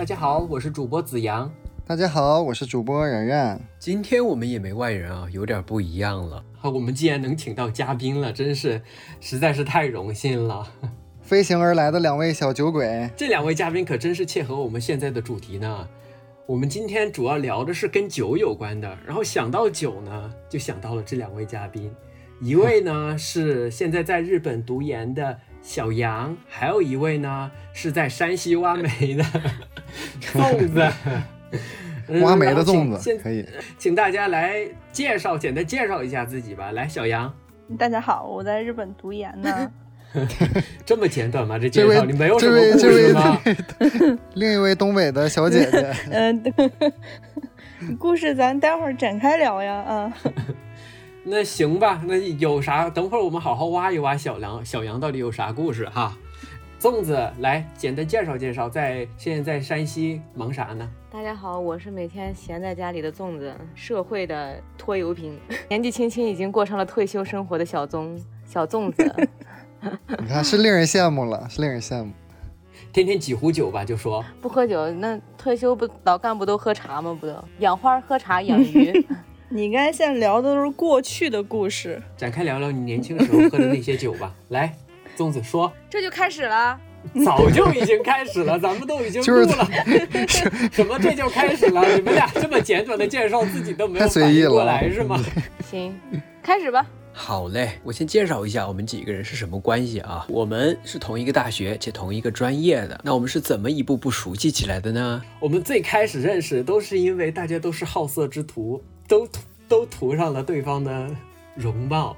[0.00, 1.52] 大家好，我是主播子阳。
[1.86, 3.60] 大家好，我是主播然然。
[3.78, 6.42] 今天我们也没外人啊，有点不一样了。
[6.56, 8.80] 好，我们既然能请到嘉宾了，真是
[9.20, 10.66] 实在是太荣幸了。
[11.20, 15.86] 飞行而来的两位小酒鬼，这两位嘉宾可真是切合我们现在的主题呢。
[16.46, 21.94] 我们今天主要聊的是跟酒有关的，然后想到酒呢，就想到了这两位嘉宾。
[22.40, 29.24] 一位呢是现在在日本读研的小杨，还有一位呢是在山西挖煤的
[30.20, 30.92] 粽子。
[32.22, 33.46] 挖煤的粽子可以，
[33.78, 36.72] 请大家来介绍，简单介绍一下自己吧。
[36.72, 37.32] 来，小杨，
[37.78, 39.70] 大家好，我在日本读研呢。
[40.84, 41.56] 这么简短吗？
[41.56, 43.40] 这介绍你没有什么故事吗？
[44.34, 46.42] 另一位东北的小姐姐，嗯，
[47.96, 49.74] 故事咱待会儿展开聊呀。
[49.74, 50.12] 啊，
[51.22, 52.88] 那行吧，那有啥？
[52.88, 56.16] 等会儿我们好好挖一挖小杨，小杨到底有啥故事哈？
[56.80, 60.88] 粽子，来简单介绍介绍，在现在在山西忙啥呢？
[61.12, 69.28] 大家好，我是每天闲在家里的粽子，社会的拖油瓶， 年纪轻轻已经过上了退休生活的小粽小粽子。
[70.08, 72.12] 你看，是令人羡慕了，是令人羡慕。
[72.94, 77.14] 天天几壶酒吧，就说不喝酒，那退休不老干部都喝茶吗？
[77.20, 79.06] 不都养花、喝茶、养鱼？
[79.52, 84.72] 你刚才现在聊的都是过去的故事，展开聊聊你年轻时候喝的那些酒吧， 来。
[85.18, 86.80] 粽子说：“这就开始了，
[87.26, 89.68] 早就已经开始了，咱们都已经 录了。
[90.70, 91.84] 什么这就开始了？
[91.96, 95.20] 你们俩这么简短的介绍自己都没有反应过来是吗？
[95.68, 95.98] 行，
[96.40, 96.86] 开始吧。
[97.12, 100.24] 好嘞，我先介绍一下我们几个人是什么关系啊？
[100.28, 102.98] 我们是同一个大学且同一个专业的。
[103.02, 105.20] 那我们是怎么一步步熟悉起来的呢？
[105.40, 109.28] 我们最开始认识都是因为大家都是好色之徒，都
[109.68, 111.10] 都涂上了对方的
[111.54, 112.16] 容貌。”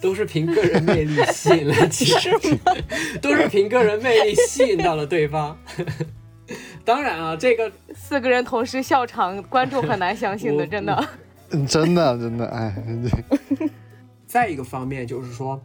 [0.00, 2.28] 都是凭个人魅力吸引了，其实
[3.22, 5.56] 都是凭个人魅力吸引到了对方。
[6.84, 11.08] 当然啊，这个四个人同时笑场，观众很难相信的， 真的。
[11.66, 12.74] 真的真的哎。
[14.26, 15.62] 再一个方面就是说，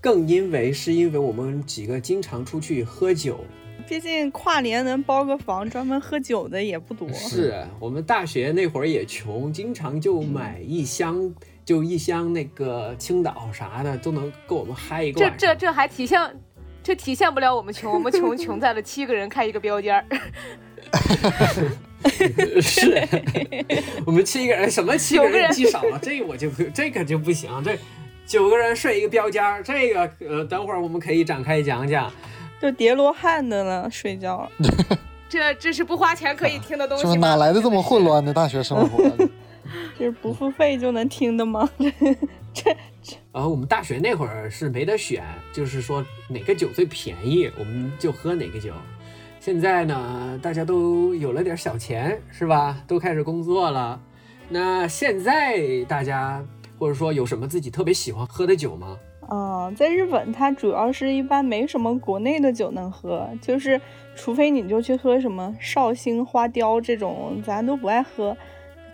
[0.00, 3.44] 更因为是因为我们几个经常出去喝酒，
[3.88, 7.08] 毕竟跨年能包个房专门喝酒的也不多。
[7.12, 11.34] 是我们大学那会儿也穷，经常就买一箱。
[11.64, 16.20] 就一箱那个青岛啥的都能够我们嗨一个这这这还体现，
[16.80, 20.04] 这体现不了我们穷，我们穷穷在了七个人开一个标间儿。
[22.62, 23.04] 是，
[24.06, 27.50] 我们七个人什么七个人记少了，这我就这个就不行。
[27.64, 27.76] 这
[28.24, 32.12] 九个人睡一个标间儿，这个呃，等会儿我们可以展开讲讲。
[32.60, 34.50] 就叠罗汉的呢，睡觉。
[35.28, 37.14] 这这是不花钱可以听的东西吗？
[37.16, 39.04] 哪来的这么混乱的大学生活？
[39.98, 41.68] 这是不付费就能听的吗？
[42.54, 48.72] 这这啊，我们大学那会儿是没得选，就是说哪个酒最便宜，我们就喝哪个酒。
[49.40, 52.78] 现在呢，大家都有了点小钱，是吧？
[52.86, 54.00] 都开始工作了。
[54.48, 56.42] 那现在大家
[56.78, 58.96] 或者说有什么自己特别喜欢喝的酒吗？
[59.28, 63.80] 啊，在日本，它主要是一般没什么国内的酒能喝，就是
[64.14, 68.36] 除非你就去喝什么绍兴花雕这种，咱都不爱喝。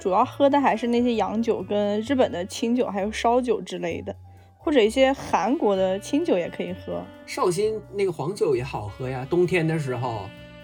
[0.00, 4.16] 主要喝的还是那些洋酒，跟日本的清酒，还有烧酒之类的，
[4.56, 7.04] 或者一些韩国的清酒也可以喝。
[7.26, 10.22] 绍兴那个黄酒也好喝呀，冬天的时候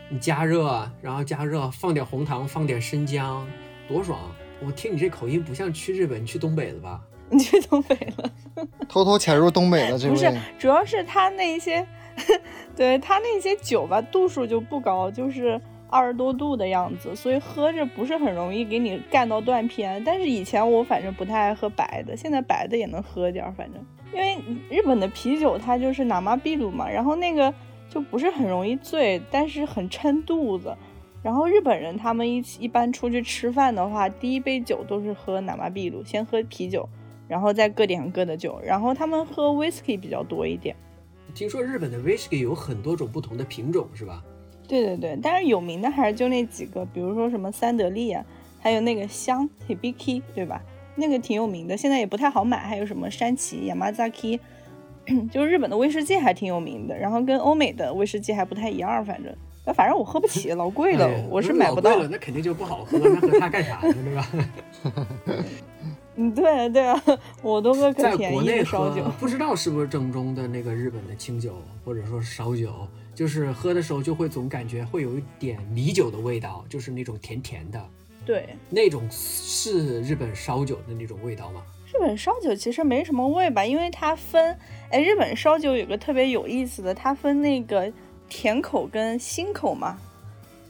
[0.08, 3.46] 你加热，然后加热放点红糖，放点生姜，
[3.86, 4.18] 多爽！
[4.66, 7.00] 我听你这口音不像去日本，去东北的吧？
[7.30, 8.30] 你去东北了？
[8.88, 10.08] 偷偷潜入东北了这？
[10.08, 11.86] 不是，主要是他那些，
[12.76, 15.60] 对他那些酒吧度数就不高，就是。
[15.90, 20.04] 二十多度的样子，所以喝着不是很容易给你干到断片。
[20.04, 23.50] 但是以前我反正不太爱喝白的，现在白的也能喝点儿。
[23.56, 24.36] 反正因为
[24.68, 27.50] 日本的啤酒它就是拿马秘鲁嘛，然后那个
[27.88, 30.76] 就不是很容易醉，但是很撑肚子。
[31.22, 36.86] 然后日本人他们一起一般出去吃饭的话，第一杯酒都是喝拿马秘鲁，先喝啤酒，
[37.28, 38.58] 然后再各点各的酒。
[38.64, 40.74] 然后他们喝 whisky 比较多一点。
[41.34, 44.24] 听说日本的 whisky 有很多种不同的品种，是吧？
[44.66, 48.24] 对对对，但是有名的还是就那几个，比如说什么三得利啊，
[48.58, 50.60] 还有那个香 Hibiki，对吧？
[50.96, 52.58] 那个挺有名的，现在也不太好买。
[52.58, 54.40] 还有什么山崎 Yamazaki，
[55.30, 59.32] 就是日本的威士忌还挺有名的，然后跟欧美的威士忌还不太一样，反正，
[59.74, 62.02] 反正我喝不起，老贵了，我是买不到。
[62.08, 63.94] 那肯定就不好喝，那喝它干啥呢？
[64.04, 64.28] 对吧？
[66.18, 67.00] 嗯，对对啊，
[67.42, 71.54] 我都喝可便宜的烧酒，不知道是不是正宗的那个日本的清酒，
[71.84, 72.86] 或者说是烧酒。
[73.14, 77.84] 就是喝的时候就会总感觉会有一点米酒的味道，就是那种甜甜的。
[78.24, 81.62] 对，那种是日本烧酒的那种味道吗？
[81.92, 84.56] 日本烧酒其实没什么味吧，因为它分，
[84.90, 87.92] 哎，日本烧酒有个特别有意思的，它分那个
[88.28, 89.98] 甜口跟辛口嘛。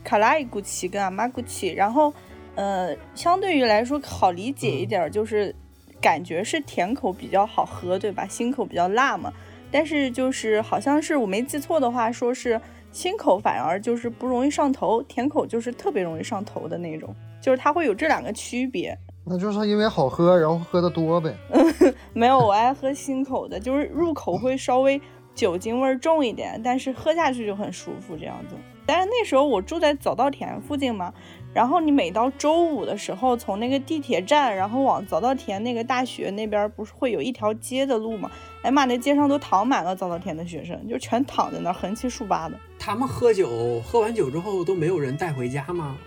[0.02, 2.14] 卡拉伊古奇跟阿玛古奇，然后
[2.58, 5.54] 呃，相对于来说好理解一点，就是
[6.00, 8.26] 感觉是甜口比较好喝，对吧？
[8.26, 9.32] 辛口比较辣嘛。
[9.70, 12.60] 但是就是好像是我没记错的话，说是
[12.90, 18.98] 辛口反而就是不容易上头，甜口就是特别容易上头的那种，就是它会有这两个区别。
[19.24, 21.32] 那就是因为好喝，然后喝的多呗。
[22.12, 25.00] 没有，我爱喝辛口的，就是入口会稍微
[25.32, 28.56] 酒精味重一点，但是喝下去就很舒服这样子。
[28.86, 31.12] 但是那时候我住在早稻田附近嘛，
[31.58, 38.30] 然后你每到周五的时候，从那个地铁站，然后往早稻田那个大学那边，不是会有一条街的路吗？
[38.62, 42.54] 哎妈，那街上都躺满了早稻田的学生，就全躺在那儿横七竖八的。
[42.78, 45.98] 他们喝酒，喝完酒之后都没有人带回家吗？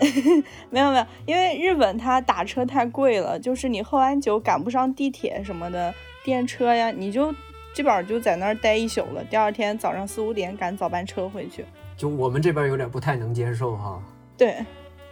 [0.70, 5.92] 没有没有，因为日本它打车太贵了，就是你喝完酒赶不上地铁什么的
[6.24, 7.30] 电车呀，你就
[7.74, 9.22] 基本上就在那儿待一宿了。
[9.28, 11.66] 第二天早上四五点赶早班车回去。
[11.98, 14.02] 就我们这边有点不太能接受哈。
[14.40, 14.64] 对，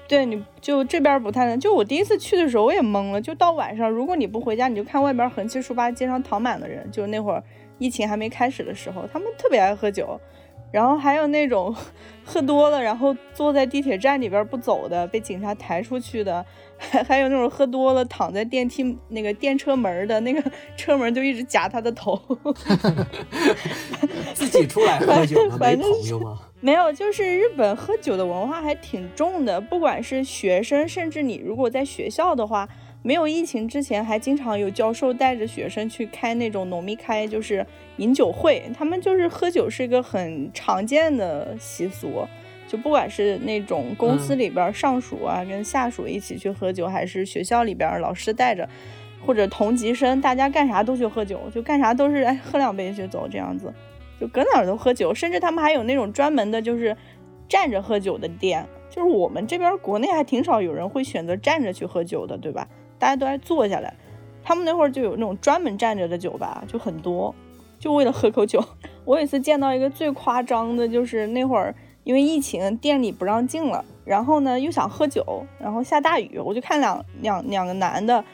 [0.08, 1.60] 对，你就这边不太能。
[1.60, 6.90] 就我第一次去的时候我也懵了，就到晚上，如果你不回家，你就看外边横七竖八街上躺满的人。
[6.90, 7.44] 就那会儿
[7.76, 10.18] 疫情还没开始的时候，他们特别爱喝酒。
[10.70, 11.74] 然后还有那种
[12.24, 16.44] 喝多了，然后坐在地铁站里边不走的，被警察抬出去的，
[16.76, 20.42] 还还有那种喝多了躺在电梯那个电车门的那个
[20.76, 22.20] 车门就一直夹他的头。
[24.34, 26.38] 自己出来喝酒没朋友吗？
[26.60, 32.68] 没有，就是日本喝酒的文化还挺重的，不管是学生，甚至你如果在学校的话。
[33.02, 37.64] 没有疫情之前，还经常有教授带着学生去开那种农密开，就是
[37.98, 38.62] 饮酒会。
[38.76, 42.26] 他们就是喝酒是一个很常见的习俗，
[42.66, 48.68] 就不管是那种公司里边上属啊，跟下属一起去喝酒，还是学校里边老师带着，
[49.24, 53.72] 或者同级生，大家干啥都去喝酒，就干啥都是哎喝两杯就走这样子，
[54.20, 55.14] 就搁哪儿都喝酒。
[55.14, 56.94] 甚至他们还有那种专门的，就是
[57.48, 58.66] 站着喝酒的店。
[58.90, 62.66] 就是我们这边国内还挺少有人会选择站着去喝酒的，对吧？
[62.98, 63.94] 大家都爱坐下来，
[64.42, 67.34] 他们那会儿就有那种专门站着的酒吧，就很多，
[67.78, 68.62] 就为了喝口酒。
[69.04, 71.74] 我有一次见到一个最夸张的，就是那会儿
[72.04, 78.24] 因为疫情，店里不让进了，然后呢又想喝酒，然后下大雨，我就看两两两个男的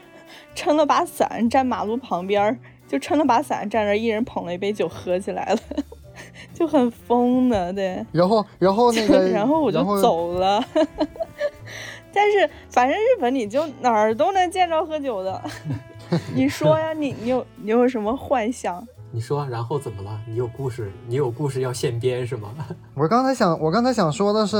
[0.53, 5.59] 撑了把伞站马路旁边，就撑了把伞站着，一人捧了一杯酒喝起来了，
[6.53, 8.05] 就很疯的，对。
[8.11, 10.63] 然后然后那个， 然后我就走了。
[12.15, 15.41] 但是反正日本你就哪儿都能见着喝酒的，
[16.33, 18.87] 你说呀，你你有你有什么幻想？
[19.11, 20.19] 你说，然后怎么了？
[20.27, 20.91] 你有故事？
[21.07, 22.49] 你有故事要现编是吗？
[22.95, 24.57] 我刚才想，我刚才想说的是，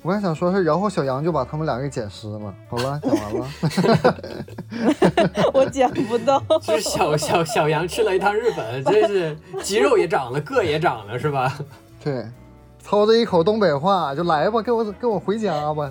[0.00, 2.54] 我刚才想说是，然后小杨就把他们俩给捡尸了。
[2.70, 3.46] 好了，讲完了。
[5.52, 6.42] 我捡不到。
[6.62, 11.58] 是小小小杨去了一趟日本，真是肌肉也长了，个也长了，是吧？
[12.02, 12.24] 对，
[12.82, 15.90] 操着一口东北话，就来吧，跟我跟我回家吧。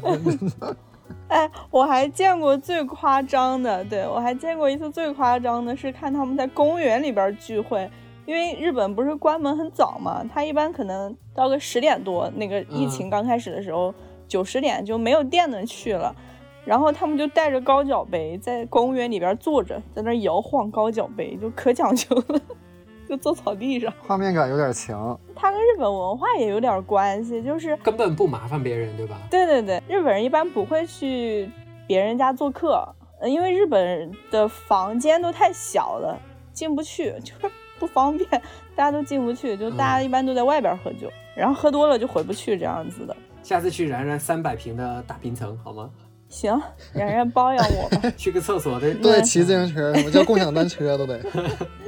[1.29, 7.89] 哎，我还见过最夸张的，对我还见过一次最夸张的是看他们在公园里边聚会，
[8.25, 13.93] 因为日本不是关门很早嘛，他一般可能到个十点多，那个疫情刚开始的时候，
[14.27, 16.15] 九十点就没有店能去了，
[16.63, 22.41] 然后他们就带着高脚杯在公园里边坐着，在那摇晃高脚杯，就可讲究了。
[23.07, 25.19] 就坐草地上，画面感有点强。
[25.35, 29.17] 它跟日本文化也有点关系，就是根本不麻烦别人，对吧？
[29.29, 31.49] 对对对，日本人一般不会去
[31.87, 32.87] 别人家做客，
[33.23, 36.19] 因为日本的房间都太小了，
[36.53, 38.29] 进不去， 就是不方便，
[38.75, 43.15] 大家都进不去，就大家一般都在外边喝酒，然后喝多了就回不去这样子的。
[43.43, 45.89] 下次去然然三百平的大平层好吗？
[46.27, 46.61] 行，
[46.91, 48.11] 然然包养我吧。
[48.17, 51.17] 去个厕所得都得骑自行车，我叫共享单车都得。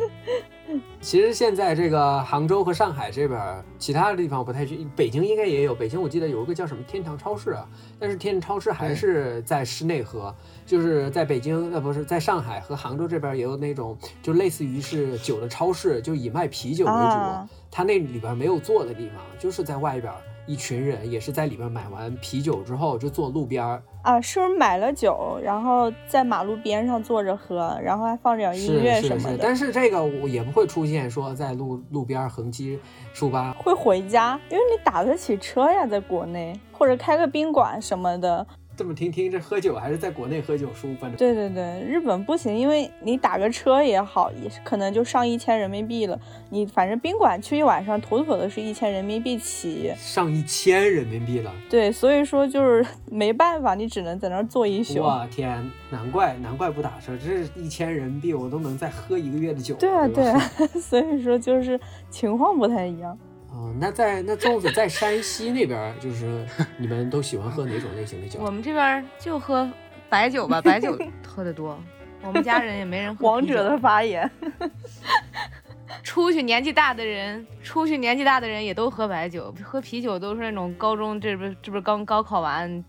[1.01, 5.73] 其实现在这个杭州和上海这边，其他的地方不太去，北京应该也有。
[5.73, 7.65] 北京我记得有一个叫什么天堂超市啊，
[7.97, 10.35] 但是天堂超市还是在室内喝。
[10.65, 17.49] 就是在北京，呃，不是在上海和杭州这边也有那种，就类似于是酒的超市，就以卖啤酒为主。
[17.71, 20.13] 它那里边没有坐的地方，就是在外边。
[20.49, 29.37] 一群人也是在里边买完啤酒之后就坐路边儿啊，是不是买了酒，然后在马路边上坐着喝，然后还放点音乐什么的？
[29.37, 32.79] 但是这个我也不会出现说在路路边横七
[33.13, 38.47] 竖八，会回家，因为你打得起车呀，在国内或者开个宾馆什么的。
[38.79, 41.05] 这么听听，这喝酒还是在国内喝酒舒服。
[41.17, 46.17] 对对对，日本不行，因为你打个车也好，也可能就上一千人民币了。
[46.49, 49.91] 你反正宾馆去一晚上，妥妥的是一千人民币起。
[49.97, 51.53] 上一千人民币了。
[51.69, 55.01] 对，所以说就是 没办法，你只能在那儿坐一宿。
[55.01, 59.75] 我天，难怪难怪不打车，这是一千人民币，我都能再喝一个月的酒。
[59.75, 60.39] 对啊对啊，
[60.79, 61.77] 所以说就是
[62.09, 63.19] 情况不太一样。
[63.51, 66.45] 哦，那在那粽子在山西那边儿，就是
[66.77, 68.39] 你们都喜欢喝哪种类型的酒？
[68.41, 69.69] 我们这边儿就喝
[70.07, 71.77] 白酒吧，白酒喝的多。
[72.21, 74.29] 我们家人也没人喝啤酒王者的发言，
[76.03, 82.83] 出去年纪大的人，出去年纪大的人也都喝白酒，喝啤酒都是那种高中这不这不是刚高考完，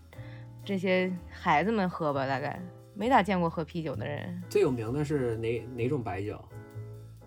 [0.63, 2.61] 这些孩子们喝吧，大概
[2.93, 4.43] 没咋见过喝啤酒的人。
[4.49, 6.37] 最有名的是哪哪种白酒？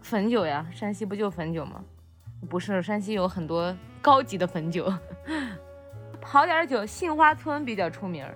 [0.02, 1.82] 汾酒呀，山西不就汾酒吗？
[2.44, 4.92] 不是，山西有很多高级的汾酒。
[6.22, 8.34] 好点儿酒，杏花村比较出名儿，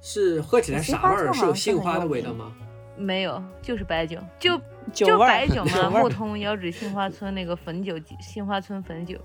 [0.00, 1.32] 是喝起来杏啥味儿？
[1.32, 2.52] 是有杏花的味道吗？
[2.96, 4.58] 没有，就是白酒，就
[4.92, 5.70] 酒就白 酒嘛。
[5.70, 9.16] 酒味儿木桐遥指杏花村那个汾酒，杏花村汾酒，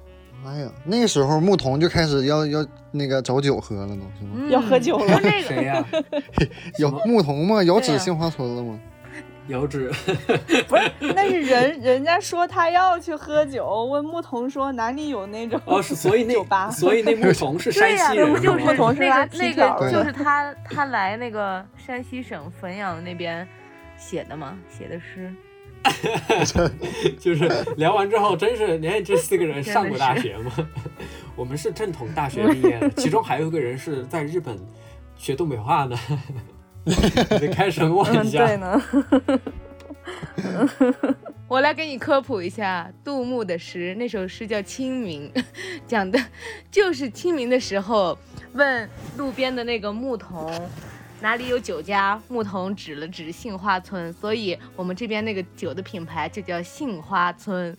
[0.46, 4.32] 哎呀，那时候牧童就开始要要那个找酒喝了，都是吗？
[4.36, 5.84] 嗯要喝酒了那个谁呀、
[6.78, 8.80] 有牧童吗，遥指杏花村了吗？
[9.48, 9.92] 遥指
[10.68, 23.48] 不是，那是人 人家说他要去喝酒，问牧童说哪里有那种哦，是所以那酒吧所以那牧童 是山对呀、西人就是吗牧童是那拉个那个就是他他来那个山西省汾阳那边
[23.98, 25.34] 写的嘛，写的诗。
[27.20, 27.46] 就是
[27.76, 30.52] 聊完之后，真是你看这四个人上过大学吗？
[31.36, 34.58] 我们是正统大学毕业的，其中还有一个人是在日本
[35.18, 35.98] 学东北话呢。
[36.86, 36.94] 你
[37.40, 38.82] 得开什么玩嗯，对呢，
[41.48, 45.32] 我来给你科普一下杜牧的诗，那首诗叫《清明》，
[45.88, 46.20] 讲的
[46.70, 48.18] 就是清明的时候
[48.54, 50.52] 问路边的那个牧童
[51.22, 57.76] 哪里有酒家，牧童指了指杏花村，所以我们这边那个酒的品牌就叫杏花村。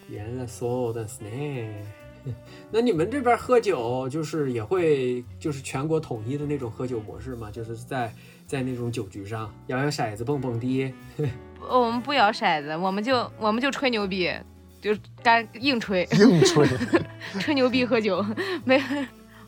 [2.25, 2.33] 原来そうですね。
[2.71, 7.49] 那你们这边喝酒就是也会就是全国统一的那种喝酒模式吗？
[7.51, 8.13] 就是在
[8.45, 10.93] 在那种酒局上摇摇骰子、蹦蹦迪。
[11.69, 14.31] 我们不摇骰子，我们就我们就吹牛逼，
[14.81, 16.67] 就干硬吹，硬吹，
[17.39, 18.23] 吹牛逼喝酒。
[18.63, 18.81] 没，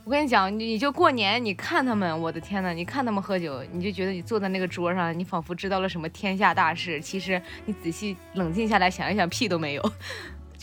[0.04, 7.00] 我跟你讲，你你就过年，你看他们，我的天呐，你看他们喝酒，你就觉得你坐在那个桌上，你仿佛知道了什么天下大事。
[7.00, 9.92] 其实你仔细冷静下来想一想，屁都没有，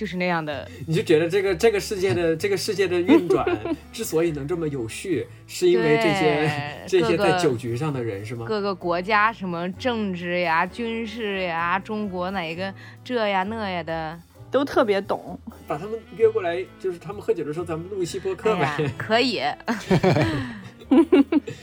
[0.03, 0.67] 就是那样的。
[0.85, 3.47] 你就觉得这个这个世界的这个世界的运转
[3.93, 6.49] 之所以能这么有序，是因为这些
[6.85, 8.45] 这些在酒局上的人是吗？
[8.45, 14.19] 各个国家什么政治呀、军事呀，中国哪个这呀那呀的，
[14.51, 15.39] 都特别懂。
[15.65, 18.91] 把他们约过来，就是他们喝酒的时候，咱们录一期播客呗。
[18.99, 19.41] 可以。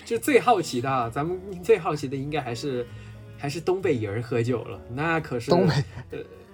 [0.06, 2.86] 就最好奇的啊，咱们最好奇的应该还是
[3.36, 5.74] 还是东北人喝酒了，那可是东北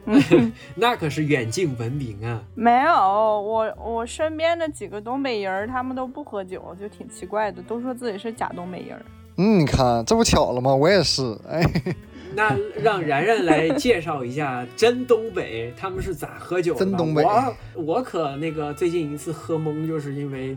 [0.77, 2.43] 那可是远近闻名啊。
[2.55, 9.03] 没有，我我身边的几个东北人儿，他们都不喝酒，就挺奇怪的，都说自己是假东北人儿。
[9.39, 10.75] 嗯，你看这不巧了吗？
[10.75, 11.63] 我也是，哎，
[12.35, 16.87] 那让然然来介绍一下真东北，他们是咋喝酒的吧？
[16.89, 20.57] 真东北我我可那个最近一次喝懵，就是因为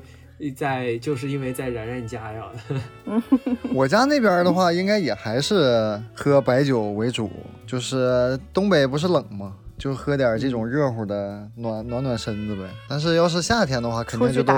[0.56, 2.46] 在就是因为在然然家呀。
[3.74, 7.30] 我家那边的话，应该也还是喝白酒为主，
[7.68, 9.54] 就是东北不是冷吗？
[9.78, 12.64] 就喝点这种热乎的，暖暖暖身子呗。
[12.90, 14.54] 但是要是夏天的话，肯定就都，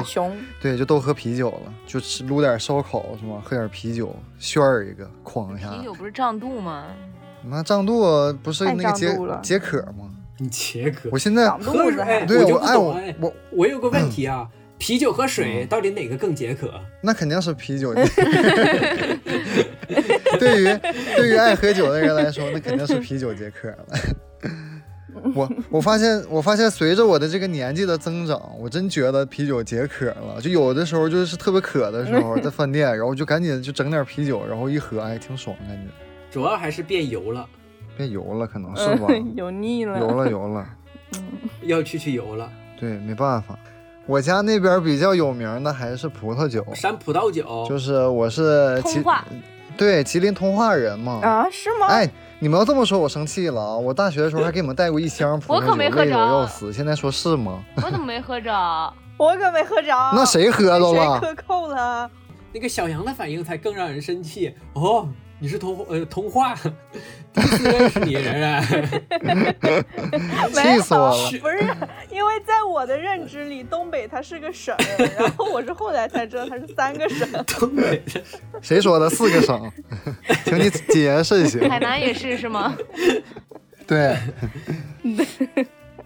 [0.59, 3.39] 对，就都喝啤酒了，就吃撸点烧烤是吗？
[3.45, 5.83] 喝点啤酒，炫儿一个，哐一下啤。
[5.83, 6.85] 酒不是胀肚吗？
[7.43, 10.09] 那胀肚不是那个解解渴吗？
[10.39, 14.49] 你解渴我，现在喝对我哎我就不懂我哎我我有个问题啊，
[14.81, 16.73] 啤酒和嗯水到底哪个更解渴？
[17.03, 17.93] 那肯定是啤酒。
[20.39, 20.79] 对于
[21.15, 23.85] 对于爱喝酒的人来说，那肯定是啤酒解渴了。
[25.35, 30.41] 我我发现我发现随着我的这个年纪的增长，我真觉得啤酒解渴了。
[30.41, 35.83] 就有的时候就是特别渴的时候， 在饭店，然后就赶紧就整点啤酒，然后一喝，哎，挺爽，感觉
[36.31, 37.47] 主要还是变油了，
[37.95, 39.05] 变油了，可能是吧？
[39.09, 40.67] 嗯，油腻了，油了油了。
[41.61, 42.51] 要去去油了。
[42.79, 43.59] 对，没办法。
[44.07, 49.25] 我家那边比较有名的还是葡萄酒，山葡萄酒，就是我是吉通化
[49.77, 51.19] 对吉林通化人嘛。
[51.23, 51.47] 啊？
[51.51, 51.87] 是吗？
[51.87, 53.77] 哎，你们要这么说，我生气了啊！
[53.77, 56.73] 我大学的时候还给你们带过一箱葡萄酒，我可没喝着要死。
[56.73, 57.63] 现在说是吗？
[57.77, 58.51] 我怎么没喝着？
[59.17, 59.87] 我可没喝着。
[60.13, 61.19] 那谁喝着了谁了？
[61.19, 62.09] 克扣了？
[62.51, 65.07] 那个小杨的反应才更让人生气哦。
[65.41, 66.53] 你是通呃通话，
[67.33, 68.61] 第一次认识你，然然。
[70.53, 71.31] 气死我了！
[71.41, 71.75] 不是，
[72.11, 74.75] 因为在我的认知里，东北它是个省，
[75.17, 77.27] 然后我是后来才知道它是三个省。
[77.47, 78.21] 东北的
[78.61, 79.09] 谁说的？
[79.09, 79.71] 四个省，
[80.45, 81.67] 请你解释一下。
[81.67, 82.77] 海南也是是吗？
[83.87, 84.15] 对，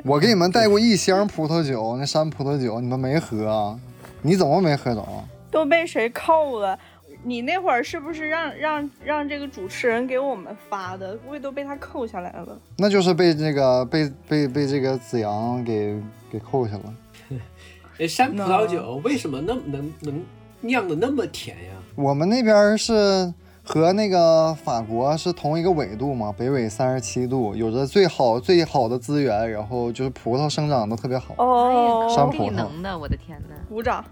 [0.06, 3.78] 我给你们带过一箱葡萄酒，那山葡萄酒你们没喝啊？
[4.22, 5.06] 你怎么没喝着？
[5.52, 6.80] 都被谁扣了？
[7.28, 11.18] 你那会儿是不是让让让这个主持人给我们发的？
[11.18, 12.58] 估计都被他扣下来了。
[12.78, 16.00] 那就是被这个被被被这个子阳给
[16.32, 16.94] 给扣下了。
[17.98, 20.24] 哎，山葡萄酒为什么那么能能
[20.62, 21.72] 酿的那么甜呀？
[21.96, 31.34] 我们那边是和那个法国是同一个纬度嘛，北纬三十七度，有着最好最好的资源，然后就是葡萄生长的特别好。
[31.40, 33.56] 哦，山葡萄地能的，我的天呐。
[33.68, 34.06] 鼓掌，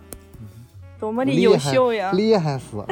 [1.03, 2.13] 多么的优秀呀！
[2.13, 2.87] 厉害死了！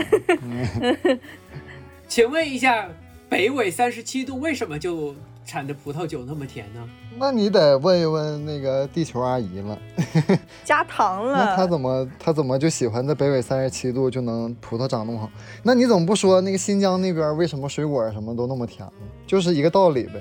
[2.10, 2.90] 请问一下，
[3.30, 5.16] 北纬三十七度为什么就
[5.46, 6.86] 产的葡萄酒那么甜呢？
[7.18, 9.80] 那你得问一问那个地球阿姨了，
[10.66, 15.32] 加糖了那她，怎么她怎么就喜欢在北纬三十七度就能葡萄长那么好？
[15.64, 19.08] 那你怎么不说那个新疆那边为什么水果什么都那么甜呢？
[19.26, 20.16] 就是一个道理呗。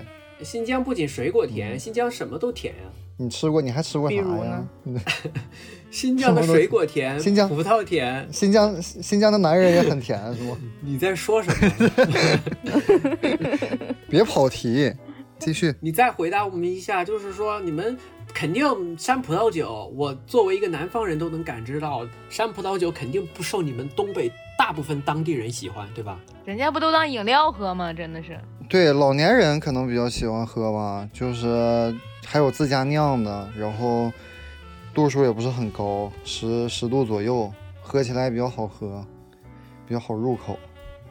[0.44, 2.82] 新疆不仅水果甜，新疆什么都甜呀、
[3.20, 3.60] 你吃过？
[3.60, 4.64] 你还吃过啥呀？
[5.90, 10.56] 新疆的水果甜，新疆葡萄甜，新疆新疆的男人也很甜，是吗？
[10.80, 11.90] 你在说什么？
[14.08, 14.90] 别跑题，
[15.38, 15.74] 继续。
[15.80, 17.94] 你再回答我们一下，就是说你们
[18.32, 18.64] 肯定
[18.96, 26.18] 山葡萄酒，我作为一个南方人都能感知到，山葡萄酒肯定不受你们东北大部分当地人喜欢，对吧？
[26.46, 27.92] 人家不都当饮料喝吗？
[27.92, 31.94] 真的是，对，老年人可能比较喜欢喝吧，就是
[32.32, 34.12] 还有自家酿的，然后
[34.94, 39.04] 度数也不是很高，十十度左右，喝起来也比较好喝，
[39.84, 40.56] 比较好入口。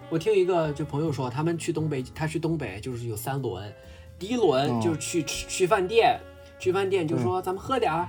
[0.10, 3.70] 我听一个就朋友说，他们去东北，他去东北就是有三轮，
[4.18, 6.18] 第一轮哦就是去吃去饭店，
[6.58, 8.08] 去饭店就说咱们喝点儿，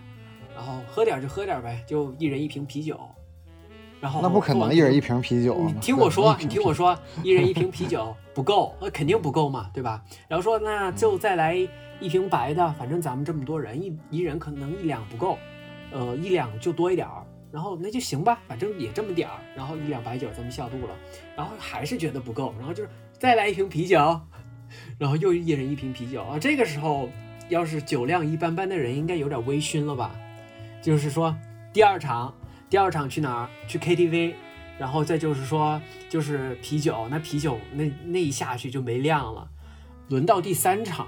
[0.54, 2.96] 然后喝点儿就喝点儿呗，就一人一瓶啤酒，
[4.00, 5.71] 然后那不可能，一人一瓶啤酒。
[5.73, 10.02] 你听我说，你听我说，一人一瓶啤酒不够，那肯定不够嘛，对吧？
[10.26, 11.54] 然后说那就再来
[12.00, 15.38] 一瓶白的，反正咱们这么多人，一一人可能一两不够，
[15.92, 17.25] 呃，一两就多一点儿。
[17.52, 20.95] 然后那就行吧，反正也这么点儿，然后一两白酒咱们下肚了，
[21.37, 22.88] 然后还是觉得不够，然后就是
[23.19, 24.21] 再来一瓶啤酒，
[24.99, 26.38] 然后又一人一瓶啤酒啊。
[26.38, 27.11] 这个时候
[27.49, 30.12] 要是酒量一般般的人，应该有点微醺了吧？
[30.80, 31.37] 就是说
[31.73, 32.33] 第二场，
[32.70, 33.48] 第二场去哪儿？
[33.66, 34.34] 去 KTV，
[34.78, 39.47] 然后再就是说就是啤酒，那啤酒那那一下去就没量了。
[40.08, 41.06] 轮到第三场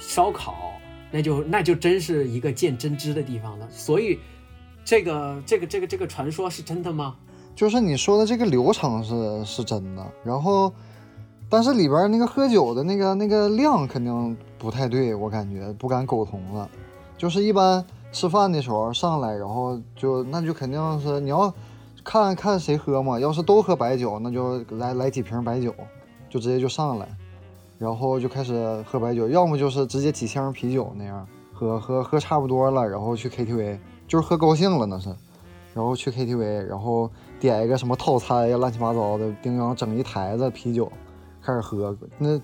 [0.00, 0.72] 烧烤，
[1.10, 3.68] 那就那就真是一个见真知的地方了。
[3.70, 4.18] 所以
[4.84, 7.14] 这个这个这个这个传说是真的吗？
[7.54, 10.72] 就是你说的这个流程是是真的，然后，
[11.50, 16.66] 但是里边那个喝酒的那个那个量肯定不太对，我感觉不敢苟同了。
[17.18, 21.52] 就是一般吃饭的时候上来，然后就那就肯定是你要
[22.04, 25.74] 看看谁喝嘛，要是都喝白酒，那就来来几瓶白酒，
[26.28, 27.08] 就直接就上来，
[27.78, 35.08] 然后就开始喝白酒，要么就是直接几箱啤酒那样喝喝喝差不多了，然后去 KTV，就是喝高兴了那是。
[35.74, 40.92] 然后去 KTV，然后点一个什么套餐呀，乱七八糟的，叮当整一台子啤酒，
[41.40, 41.96] 开始喝。
[42.18, 42.38] 那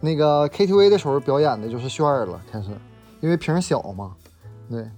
[0.00, 2.70] 那个 KTV 的时候表演的就是炫了，开始，
[3.20, 4.16] 因为瓶小嘛，
[4.68, 4.90] 对，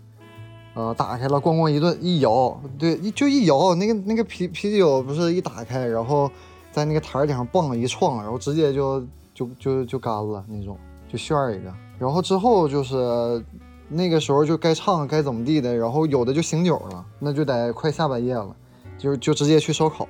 [0.77, 6.31] 呃，打开了，咣咣一顿一摇，对，就一摇，那个那个啤啤酒不是一打开，然后
[6.71, 9.03] 在那个台儿顶上棒一撞，然后直接就
[9.35, 10.77] 就就就干了那种，
[11.09, 11.73] 就炫一个。
[11.99, 13.43] 然后之后就是
[13.89, 18.55] 那个时候就该唱该怎么地的，然后有的就醒酒了，那就得快下半夜了，
[18.99, 20.07] 就就直接去烧烤，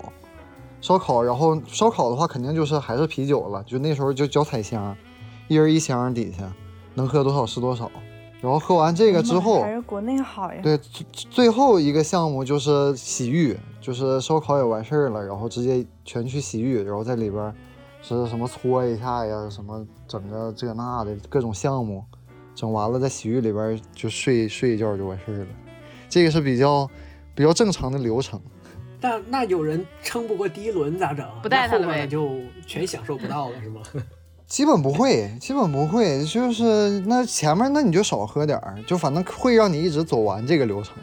[0.81, 4.96] 烧烤，然后烧烤的话肯定就是还是啤酒了，就那时候就脚踩箱，
[5.46, 6.52] 一人一箱底下，
[6.94, 7.88] 能喝多少是多少，
[8.40, 10.61] 然后喝完这个之后还，是国内好呀。
[10.62, 17.55] 对，最最后一个项目就是洗浴，就是烧烤也完事儿了，然后直接全去洗浴，然后在里边儿
[18.03, 22.05] 是什么搓一下呀，什么整个这那的各种项目，
[22.55, 25.46] 整完了在洗浴里边儿就睡睡一觉就完事儿了，
[26.09, 26.88] 这个是比较
[27.35, 28.40] 比较正常的流程。
[29.01, 31.27] 但 那有人撑不过第一轮咋整？
[31.42, 33.81] 不带他了呗那后面就全享受不到了是吗？
[34.46, 40.94] 基本不会，基本不会，就是那前面那你就少喝点儿，就反正会让你一直走完这个流程。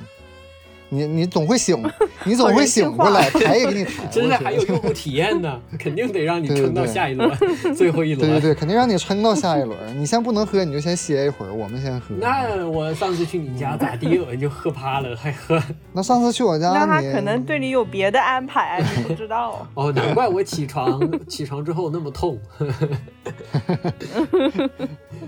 [0.94, 1.82] 你你总会醒，
[2.24, 4.20] 你总会醒过来，抬也给你抬过去。
[4.20, 7.30] 真的还有用户体验呢，肯定得让你撑到下一轮，
[7.76, 8.30] 最后一轮。
[8.30, 9.78] 对对对，肯定让你撑到下一轮。
[10.00, 12.14] 你先不能喝，你就先歇一会儿，我们先喝。
[12.20, 14.20] 那我上次去你家咋地？
[14.20, 15.62] 我就喝趴了，还喝。
[15.94, 19.68] 那上次去我家，那他你可能对你有别的安排，你不知道。
[19.74, 22.40] 哦，难怪我起床起床之后那么痛。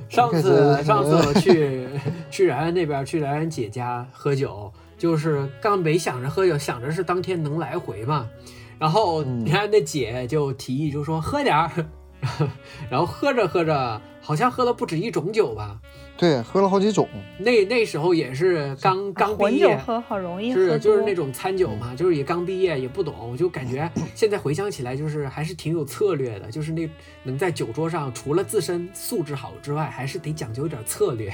[0.10, 1.88] 上次上次我去
[2.30, 4.72] 去然然那边去然然姐家喝酒，
[5.06, 8.28] 就是刚没想着喝酒，想着是当天能来回嘛。
[8.80, 11.70] 然后嗯然然那姐就提议就说喝点儿，
[12.90, 15.80] 然后喝着喝着，好像喝了不止一种酒吧。
[16.18, 26.90] 对喝了好几种，那那时候也是刚刚毕混酒业，喝好容易喝是，就是那种餐酒嘛，就是也刚毕业也不懂，我就感觉 现在回想起来，就是还是挺有策略的，就是那
[27.22, 31.32] 能在酒桌上除了自身素质好之外，还是得讲究一点策略。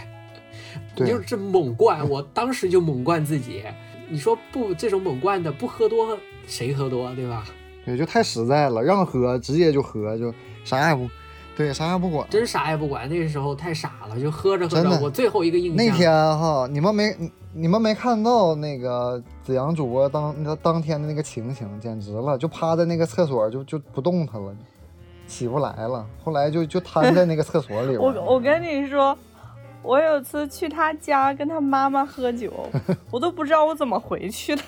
[0.95, 3.63] 对就是这猛灌，我当时就猛灌自己，
[4.09, 7.45] 你说不这种猛灌的不喝多谁喝多对吧？
[7.85, 11.09] 对，就太实在了，让喝直接就喝，就啥也不，
[11.55, 12.27] 对，啥也不管。
[12.29, 14.99] 真啥也不管，那个时候太傻了，就喝着喝着。
[15.01, 17.15] 我最后一个印象那天哈，你们没
[17.53, 24.55] 你们没看到那个子阳主播当那当天的那个情形，简直了，就趴在那个厕所就就不动弹了，
[25.25, 26.05] 起不来了。
[26.23, 28.13] 后来就就瘫在那个厕所里边 我。
[28.35, 29.17] 我跟你说，
[29.83, 32.69] 我有次去他家跟他妈妈喝酒，
[33.11, 34.61] 我都不知道我怎么回去的。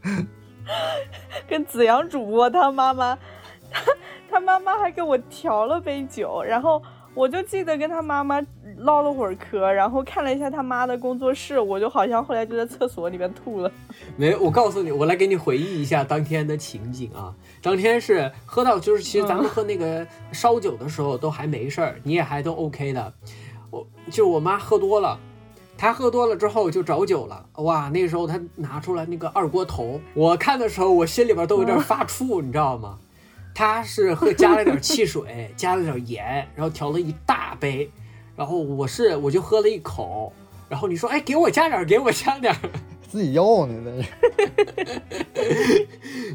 [1.48, 3.18] 跟子阳主播他妈妈，
[3.70, 3.92] 他
[4.30, 6.82] 他妈妈还给我调了杯酒，然后
[7.14, 8.40] 我就记得跟他妈妈
[8.78, 13.70] 唠了会儿嗑，然后看了一下他妈的工作室，我就好像后来就在厕所里面吐了。
[14.16, 17.34] 没，我告诉你，我来给你回忆一下当天的情景啊。
[17.60, 23.00] 当天是喝到，就是其实咱们喝那个烧酒的时候都还没事儿，你也还都 OK 的。
[23.02, 23.49] 我
[24.10, 25.18] 就我妈喝多了，
[25.78, 27.46] 她喝多了之后就找酒了。
[27.56, 32.98] 哇，那时候她拿出来那个二锅头，我看的时候我心里边都有点发怵，你知道吗？
[33.54, 37.90] 她是喝加了点汽水， 加了点盐，然后调了一大杯，
[38.36, 40.32] 然后我是我就喝了一口，
[40.68, 42.54] 然后你说哎给我加点，给我加点。
[43.10, 43.90] 自己要呢，在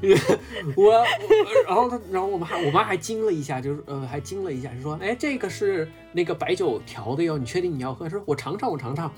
[0.02, 0.18] 这
[0.76, 0.92] 我，
[1.66, 8.10] 然后他，然后我妈，我妈还惊了一下，就是呃，还惊了一下，就说，哎，这个是那个白酒调的哟，你确定你要喝？
[8.10, 9.10] 说我尝尝，我尝尝。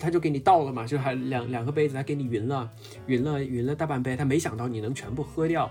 [0.00, 2.70] 他就给你倒了嘛，就还两两个杯子，他给你匀了，
[3.06, 4.14] 匀了，匀了大半杯。
[4.14, 5.68] 他没想到你能全部喝掉，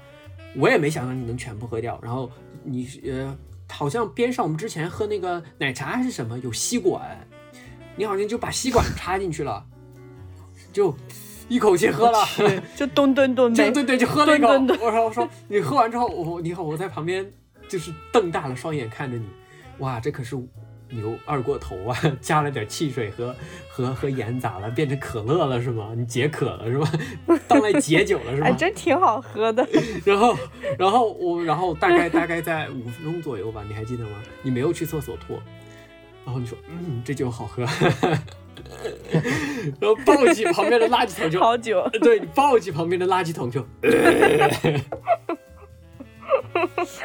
[0.57, 1.97] 我也没想到你能全部喝掉。
[2.03, 2.29] 然后
[2.61, 3.37] 你呃，
[3.69, 7.25] 好像边上我们之前喝那个奶茶还是什么有吸管，
[7.95, 9.65] 你好像就把吸管插进去了，
[10.73, 10.93] 就
[11.47, 12.19] 一口气喝了。
[12.75, 13.67] 就吨吨吨呗。
[13.67, 14.47] 就对对，就喝了一口。
[14.81, 17.25] 我说我说你喝完之后，我你好，我在旁边
[17.67, 19.25] 就是瞪大了双眼看着你，
[19.79, 20.35] 哇，这可是
[20.89, 23.35] 牛二锅头啊， 加了点汽水和
[23.69, 24.69] 和和盐咋了？
[24.71, 25.93] 变成可乐了是吗？
[25.95, 26.89] 你解渴了是吗？
[27.47, 28.55] 当来解酒了是 哎，吗？
[28.57, 29.67] 真挺好喝的。
[30.05, 30.33] 然后
[30.79, 34.11] 然后我然后大概大概在五分钟左右吧，你还记得吗？
[34.41, 35.39] 你没有去厕所吐，
[36.25, 37.65] 然后你说嗯，这酒好喝。
[39.79, 43.65] 然后抱起旁边的垃圾桶就好酒，对你抱起旁边的垃圾桶就，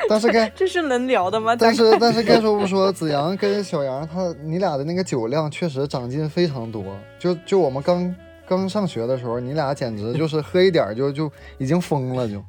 [0.08, 1.54] 但是该这是能聊的吗？
[1.56, 6.84] 但是但是该说不说，子阳跟小杨他你俩的那个酒量确实长进非常多。
[7.18, 8.14] 就就我们刚
[8.46, 12.42] 刚上学的时候，你俩简直就是喝一点就就已经疯了，就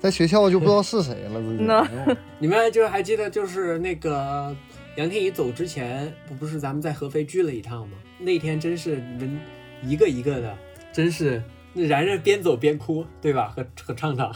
[0.00, 1.62] 在学校就不知道是谁了，自己。
[1.64, 1.86] 那
[2.38, 4.54] 你们就还记得就是那个
[4.96, 7.96] 杨天一走之前，不不是咱们在合肥聚了一趟吗？
[8.18, 9.40] 那天真是你们
[9.82, 10.56] 一个一个的，
[10.92, 13.48] 真是那然然边走边哭，对吧？
[13.48, 14.34] 和和畅畅，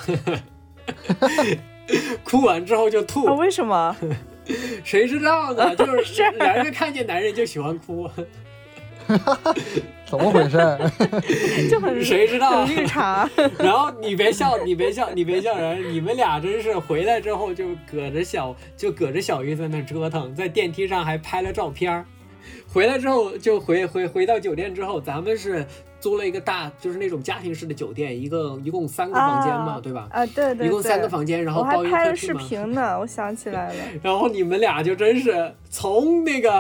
[2.25, 3.97] 哭完之后就吐啊，，为什么？
[4.85, 5.75] 谁知道呢？
[5.77, 8.09] 就是 然然看见男人就喜欢哭，
[10.16, 10.79] 怎么回事儿？
[11.68, 13.29] 就很谁知道很绿茶。
[13.59, 22.05] 然后你别笑，你别笑，你别笑人，你们俩真是回来之后就搁着小就搁着小鱼在那折腾，在电梯上还拍了照片儿。
[22.68, 25.66] 回来之后就回回回到酒店之后，咱们是
[26.05, 30.07] 租了一个大就是那种家庭式的酒店，一个一共三个房间嘛，啊对吧？
[30.11, 32.35] 啊，对对一共三个，房间，然后我还包一个拍了视。
[32.35, 33.81] 频呢，我想起来了。
[34.05, 36.53] 然后你们俩就真是从那个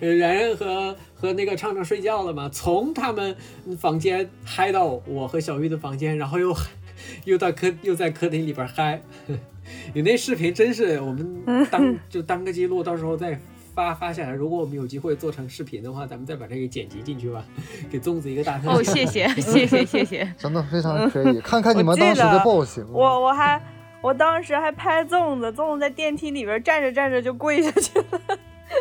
[0.00, 3.36] 呃然然和和那个畅畅睡觉了嘛，从他们
[3.78, 6.52] 房间嗨到我和小玉的房间，然后又
[7.26, 9.00] 又到客又在客厅里边嗨。
[9.94, 13.38] 你那视频真是我们当就当个记录，到时候再
[13.74, 14.30] 发发下来。
[14.30, 17.44] 如果我们有机会做成视频的话，咱们再把这个剪辑进去吧，
[17.90, 20.34] 给粽子一个大特哦，谢谢 谢谢谢谢。
[20.38, 22.84] 真的非常可以， 看看你们当时的暴行。
[22.92, 23.60] 我我还
[24.02, 28.20] 我当时还拍粽子，粽子在电梯里边站着站着就跪下去了，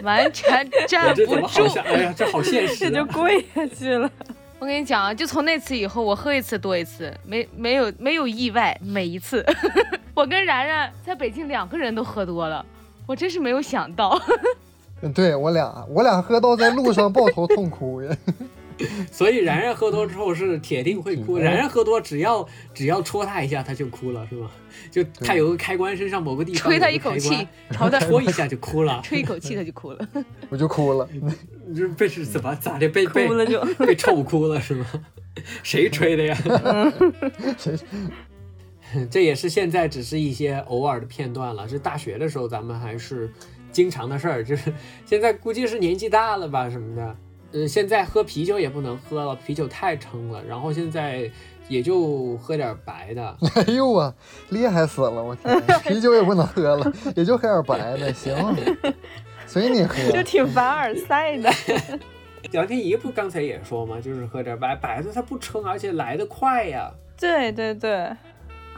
[0.03, 1.79] 完全站不住？
[1.81, 3.07] 哎呀，这好现实、这就啊！
[3.13, 4.09] 跪下去了。
[4.59, 9.45] 我跟你讲啊，就从那次以后，我喝一次多一次，没没有没有意外，每一次。
[10.13, 12.65] 我跟然然在北京两个人都喝多了，
[13.07, 14.21] 我真是没有想到。
[15.01, 18.15] 嗯 对我俩，我俩喝到在路上抱头痛哭呀。
[19.11, 24.49] 所以然然喝多之后是铁定会哭，嗯然然喝多只要只要戳他一下他就哭了，是吗？
[24.89, 29.01] 就他有个开关，身上某个地方吹他有个开关一口气，朝他戳一下就哭了。
[29.03, 30.07] 吹一口气，他就哭了。
[30.47, 31.05] 我就哭了。
[31.67, 32.87] 你这被是怎么咋的？
[32.87, 34.85] 被被哭了就被臭哭了是吗？
[35.61, 36.37] 谁吹的呀？
[37.57, 37.77] 谁？
[39.11, 41.67] 这也是现在只是一些偶尔的片段了。
[41.67, 43.29] 是大学的时候咱们还是
[43.71, 44.73] 经常的事儿，就是
[45.05, 47.15] 现在估计是年纪大了吧什么的。
[47.51, 50.43] 呃，现在喝啤酒也不能喝了，啤酒太撑了。
[50.43, 51.29] 然后现在
[51.67, 53.37] 也就喝点白的。
[53.55, 54.13] 哎呦啊，
[54.49, 55.23] 厉害死了！
[55.23, 58.35] 我天， 啤酒也不能喝了，也就喝点白的，行，
[59.47, 59.95] 随你喝。
[60.11, 61.49] 就挺凡尔赛的。
[62.51, 63.99] 杨天怡不刚才也说吗？
[63.99, 66.91] 就是喝点白白的，它不撑，而且来得快呀。
[67.19, 68.11] 对对对，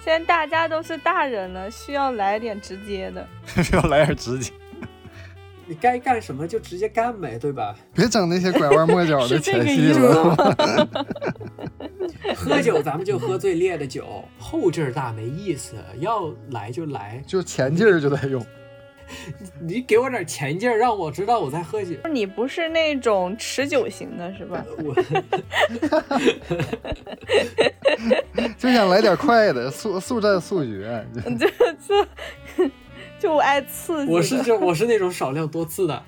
[0.01, 3.27] 现在大家都是大人了，需要来点直接的。
[3.61, 4.51] 需要来点直接，
[5.71, 7.73] 你该干什么就直接干呗，对吧？
[7.95, 10.35] 别整那些拐弯抹角的这前戏个意思了。
[10.35, 10.35] 吗？
[12.35, 17.23] 喝酒咱们就喝最烈的酒，后劲儿大没意思，要来就来。
[17.25, 18.45] 就前劲儿就得用，
[19.65, 21.95] 你给我点前劲儿，让我知道我在喝酒。
[22.11, 24.65] 你不是那种持久型的是吧？
[24.83, 24.93] 我
[28.57, 31.05] 就想来点快的，速速战速决。
[31.15, 31.49] 就这
[31.87, 32.69] 这
[33.21, 34.11] 就爱刺激。
[34.11, 36.03] 我是就我是那种少量多次的，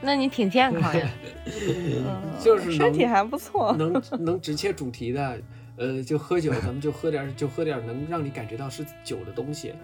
[0.00, 1.06] 那你挺健康呀。
[1.46, 2.04] 嗯
[2.42, 3.72] 就是身体还不错。
[3.74, 5.38] 能能直切主题的。
[5.78, 9.74] 呃，就喝酒，咱们就喝点，就喝点能让你感觉到是酒的东西。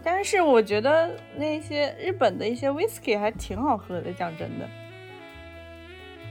[0.00, 4.68] 但是我觉得那些日本的一些 whisky 还挺好喝的，讲真的，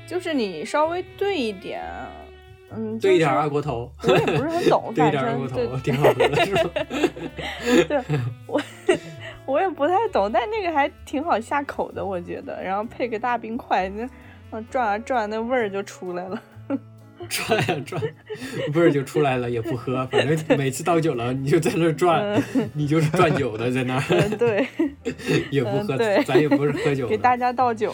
[0.07, 1.83] 就是你稍微兑一点，
[2.71, 6.69] 嗯，兑一点二锅头，我也不是很懂， 兑一点二锅头，挺好喝的，是吧？
[7.89, 8.01] 对，
[8.47, 8.61] 我
[9.49, 12.61] 我也不太懂，但那个还挺好下口的，我觉得。
[12.63, 14.07] 然后配个大冰块，那
[14.51, 16.41] 嗯转啊转，那味儿就出来了。
[17.27, 18.01] 转呀转，
[18.73, 22.41] 味儿就出来了，也不喝，反正每次倒酒了，你就在那儿转，
[22.73, 24.65] 你就是转酒的，在那儿嗯，对，
[25.51, 27.93] 也不喝嗯，咱也不是喝酒，给大家倒酒。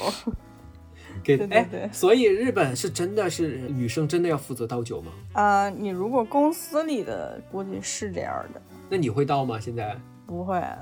[1.23, 5.11] 给对对哎对，所以日本是真的是女生真的要负责倒酒吗？
[5.33, 9.59] 啊、你如果公司里的，估计是这样的，那你会倒吗？
[9.59, 10.55] 现在不会。
[10.59, 10.77] 啊，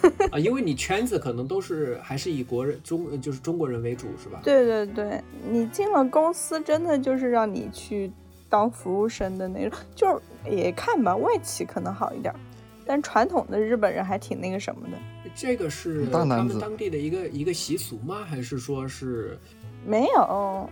[0.38, 4.40] 因为你圈子可能都是还是以国人中就是中国人为主，是吧？
[4.42, 8.10] 对对对，你进了公司，真的就是让你去
[8.48, 12.40] 当服务生的那种，就是也看吧，外企可能好一点儿，
[12.84, 14.96] 但传统的日本人还挺那个什么的。
[15.34, 18.24] 这个是他们当地的一个一个习俗吗？
[18.28, 19.38] 还是说是
[19.86, 20.68] 没有，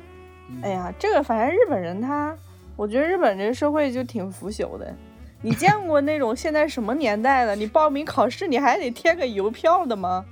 [0.63, 2.37] 哎呀，这个反正日本人他，
[2.77, 4.95] 我觉得日本这个社会就挺腐朽的。
[5.43, 7.57] 你见过那种现在什么年代了？
[7.57, 10.25] 你报名考试你还得贴个邮票的吗？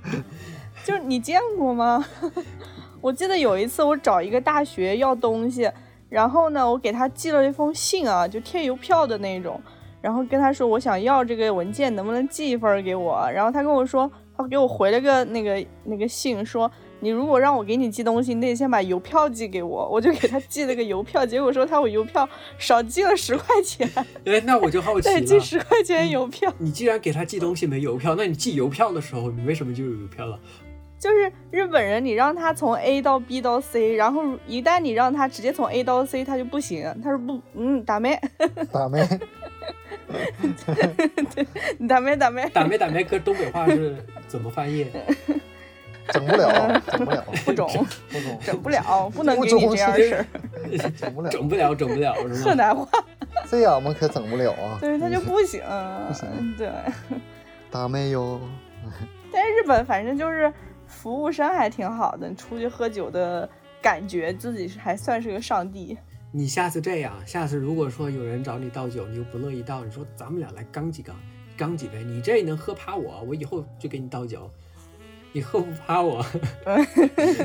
[0.83, 2.05] 就是你见过吗？
[3.01, 5.71] 我记得有一次我找一个大学要东西，
[6.09, 9.59] 然后呢，我给他寄了一封信啊，就贴邮票的那种，
[10.01, 13.29] 然后跟他说我想要这个文件，能不能寄一份给我？
[13.33, 16.69] 然后他跟我说，他给我回了个那个那个信说。
[16.99, 23.89] 你如果让我给你寄东西，你得先把邮票寄给我，我就给他寄了个邮票，结果说他我邮票少寄了十块钱，
[24.25, 25.39] 哎，那我就好奇再 寄。
[25.39, 26.53] 十块钱邮票。
[26.57, 30.39] 你既然给他寄东西没邮票，那你寄邮票的时候，你为什么就有邮票了？
[30.99, 38.19] 就是日本人，你让他从 A 到 B 到 C，然后一旦你让他直接从 A 到 C，他就不行，他说不，嗯，打没，
[38.69, 39.07] 打没？
[41.87, 43.95] 打没，打没，打没打没，搁东北话是
[44.27, 44.85] 怎么翻译？
[46.11, 47.67] 整不了，整不了，不中，
[48.09, 50.25] 不中，整不了，不能给你这样事儿。
[50.97, 51.29] 整不了。
[51.29, 52.35] 整不了，整不了，是吗？
[52.43, 52.87] 河南话，
[53.49, 54.77] 这样我们可整不了啊！
[54.81, 55.61] 对，他就不行，
[56.13, 56.69] 行对。
[57.71, 58.39] 大妹哟？
[59.31, 60.51] 但是日本反正就是
[60.87, 63.47] 服务生还挺好的，你出去喝酒的
[63.81, 65.97] 感觉自己是还算是个上帝。
[66.31, 71.15] 你下次这样，下次如果说有人找你倒酒，你又不乐意倒，你说咱们俩来刚几缸，
[71.57, 74.49] 刚几杯，你这能喝趴我，我以后就给你倒酒。
[75.31, 76.25] 你喝不趴我，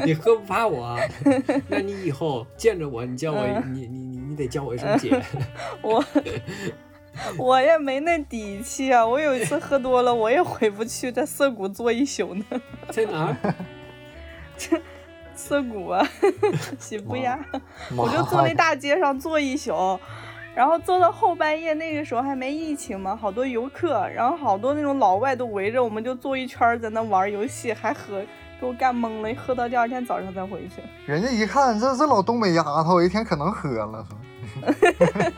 [0.04, 0.98] 你喝不趴我，
[1.68, 5.22] 那你以后见着我，你叫我，嗯你你你你得叫我一声姐。
[5.82, 6.04] 我
[7.38, 9.06] 我也没那底气啊！
[9.06, 12.44] 我有一次喝多了，我也回不去，在涩谷坐一宿呢。
[12.90, 13.54] 在哪儿？
[15.36, 16.04] 涩谷啊，
[16.78, 17.38] 喜不呀？
[17.96, 19.98] 我就坐那大街上坐一宿，
[20.54, 28.22] 然后坐到后半夜，那个时候还没疫情嘛，好多游客，然后好多那种老外都围着我们就坐一圈儿在那玩游戏，还喝，
[28.60, 30.80] 给我干懵了，喝到第二天早上再回去。
[31.06, 34.06] 人家一看这这老东北丫头，一天可能喝了。
[34.08, 35.32] 说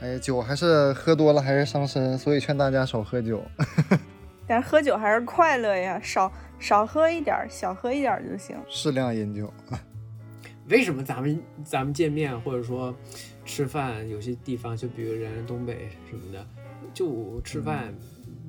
[0.00, 3.42] 哎呀，酒还是喝多了还是伤身，所以劝大家少喝酒。
[4.46, 8.54] 但是喝酒还是快乐呀，少少喝一点儿，小喝一点儿就行。
[8.68, 9.50] 适量饮酒。
[10.68, 12.94] 为什么咱们咱们见面或者说
[13.44, 16.46] 吃饭，有些地方就比如人东北什么的，
[16.92, 17.94] 就吃饭、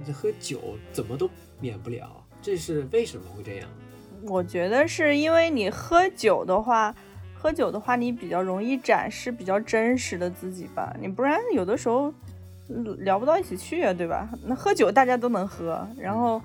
[0.06, 1.30] 这喝酒怎么都
[1.60, 2.10] 免不了，
[2.42, 3.70] 这是为什么会这样？
[4.24, 6.96] 我觉得是因为你喝酒的话，
[7.34, 10.96] 喝酒的话，你比较容易展示比较真实的自己吧。
[11.00, 12.12] 你不然有的时候
[12.70, 14.28] 嗯聊不到一起去啊，对吧？
[14.44, 16.42] 那喝酒大家都能喝，然后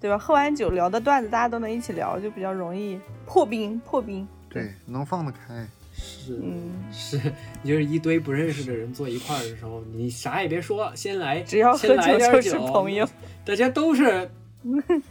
[0.00, 0.18] 对吧？
[0.18, 4.26] 喝完酒聊的段子大家都能一起聊，就比较容易破冰破冰。
[4.50, 5.66] 对，能放得开。
[5.96, 7.20] 是、嗯，是，
[7.64, 13.08] 就是一堆不认识的人坐一块儿的时候，你啥也别说，先来，只要喝先来酒就是朋友。
[13.44, 14.28] 大家都是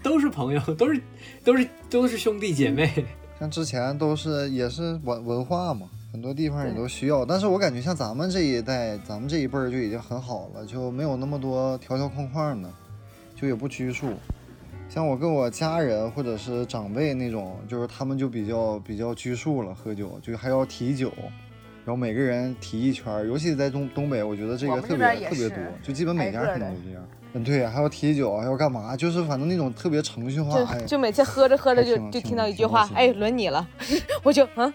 [0.01, 1.01] 都是朋友，都是
[1.43, 2.91] 都是都是兄弟姐妹。
[3.39, 7.25] 像之前都是也是文文化嘛，很多地方也都需要。
[7.25, 12.69] 但是我感觉像咱们这一代，咱们这一辈儿就已经很好了，就没有那么多条条框框的，
[13.35, 14.13] 就也不拘束。
[14.93, 21.11] 像我跟我家人或者是长辈那种，就是他们就比较比较拘束了，喝酒就还要提酒，
[21.83, 27.03] 然后每个人提一圈儿，尤其在东东北，我觉得这个特别特别多，就基本每家可能都这样。
[27.33, 28.95] 嗯，对，还要提酒，还要干嘛？
[28.95, 33.67] 就是反正那种特别程序化，哎就，就每次喝着喝着就就听到一句话哎，轮你了，
[34.21, 34.71] 我就 嗯，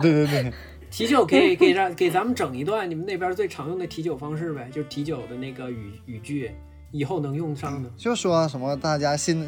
[0.00, 0.52] 对对对，
[0.90, 6.50] 提酒给给让给咱们整一段你们那边最常用的提酒方式呗，就是提酒的那个语语句，
[6.90, 7.90] 以后能用上的。
[7.96, 9.44] 就说什么大家新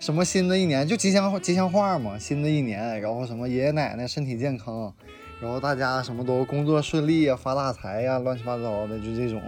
[0.00, 4.92] 什么新的一年就吉祥吉祥话嘛，新的一年，然后什么爷爷奶奶身体健康，
[5.40, 9.42] 然后大家什么都工作顺利呀，发大财呀，乱七八糟的，就这种，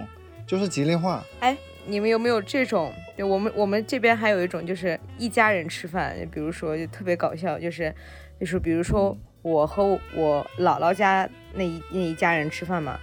[0.47, 1.25] 就是吉利话。
[1.41, 1.57] 哎，
[1.87, 2.93] 你们有没有这种？
[3.17, 7.95] 就我们我们这边还有一种，就是一家人吃饭，比如说就特别搞笑，就是
[8.39, 12.99] 就是比如说我和我姥姥家那一那一家人吃饭嘛，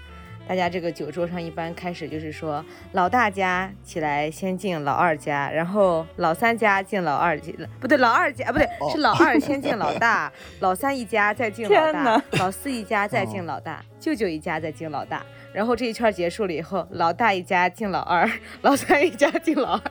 [0.48, 15.26] 大家这个酒桌上一般开始就是说老大家起来先敬老二家，然后老三家敬老二家，不对，老二家不对，是老二先敬老大， 老三一家再敬老大，老四一家再敬老大，舅舅一家再敬老大。
[15.54, 18.30] 然后这一圈结束了以后，老大一家敬老二，
[18.62, 19.82] 老三一家敬老二，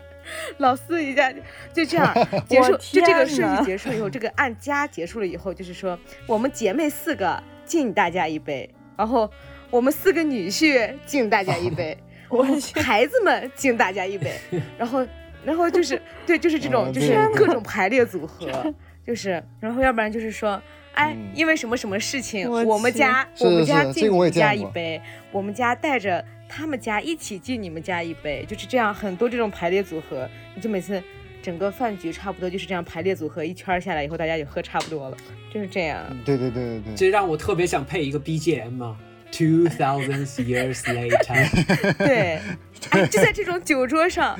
[0.59, 1.33] 老四一家
[1.73, 2.13] 就这样
[2.49, 2.77] 结束。
[2.77, 9.31] 就这个顺序结束以后，这个按家结束了以后，就是说我们姐妹四个敬大家一杯，然后
[9.73, 11.97] 我们四个女婿敬大家一杯，
[12.29, 14.39] 我去，孩子们敬大家一杯，
[14.77, 15.07] 然后
[15.45, 18.47] 然后就是对，就是这种哦就是各种排列组合，
[19.07, 20.63] 就是然后要不然就是说。
[20.95, 21.33] 哎，嗯。
[21.35, 31.03] 因为什么什么事情，我我们家我们家敬你家一杯，我们家带着他们家一起敬你们家一杯，就是这样很多这种排列组合，你就每次
[31.41, 35.17] 整个饭局差不多就是这样排列组合，一圈儿下来以后大家也喝差不多了，
[35.51, 36.05] 就是这样。
[36.27, 38.95] 对对对对对，这让我特别想配一个 BGM 啊
[39.33, 41.97] ，Two Thousand Years Later。
[41.99, 42.39] 对，
[42.91, 44.39] 哎，就在这种酒桌上，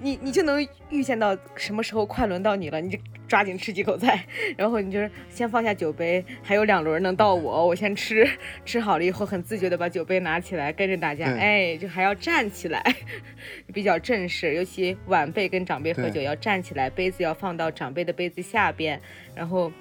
[0.00, 4.26] 你你就能预见到什么时候快轮到你了，你就抓紧吃几口菜，
[4.56, 8.28] 然后你就是先放下酒杯，还有两轮能到我，我先吃，
[8.66, 12.82] 吃好了以后很自觉的把酒杯拿起来，跟着大家，对哎，就还要站起来，
[13.72, 19.00] 比较正式，尤其晚辈跟长辈喝酒要站起来，杯子要放到长辈的杯子下边，
[19.34, 19.72] 然后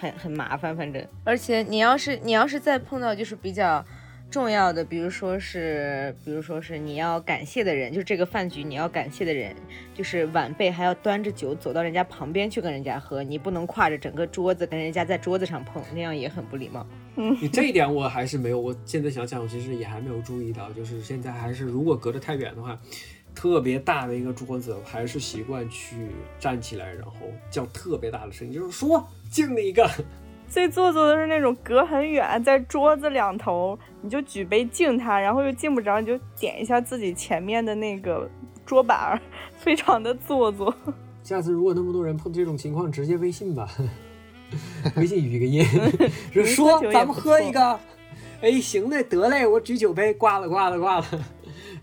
[0.00, 3.84] 很很麻烦，反正，而且你要是你要是再碰到就是比较。
[4.32, 9.54] 重要的，比如说是，比如说是你要感谢的人，就是这个饭局你要感谢的人，
[9.94, 16.86] 就是晚辈还要端着酒走到人家旁边去跟人家喝，你不能跨着整个桌子跟人家在桌子上碰，那样也很不礼貌。
[17.14, 22.80] 你这一点我还是没有，我现在想想，我其实也还没有注意到，就是现在还是如果隔得太远的话，
[23.34, 26.08] 特别大的一个桌子，我还是习惯去
[26.40, 27.12] 站起来，然后
[27.50, 29.86] 叫特别大的声音，就是说敬你一个。
[30.52, 38.28] 最做作的是那种隔很远，在桌子两头，你就举杯敬他，然后又敬不着，你就点一下自己前面的那个
[38.66, 39.18] 桌板儿，
[39.56, 40.74] 非常的做作。
[41.22, 43.66] 下次如果那么多人碰这种情况，直接微信吧，
[44.94, 45.64] 微信语个音，
[46.44, 47.80] 说咱们喝一个。
[48.42, 51.06] 哎，行嘞，得嘞，我举酒杯，挂了，挂了，挂了。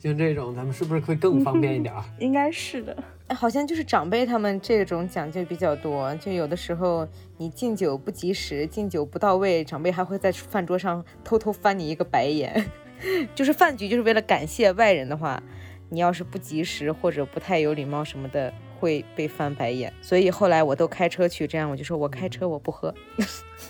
[0.01, 2.03] 像这种，咱们是不是会更方便一点儿？
[2.19, 2.95] 应该是的，
[3.27, 7.07] 哎好像就是长辈他们这种讲究比较多，就有的时候
[7.37, 12.65] 你敬酒不及时，敬酒不到位，长辈还会在饭桌上偷偷翻你一个白眼。
[13.35, 15.41] 就是饭局就是为了感谢外人的话，
[15.89, 19.93] 你要是不及时或者不太有礼貌什么的，会被翻白眼。
[20.01, 22.93] 所以后来我都开车去，这样我就说我开车我不喝。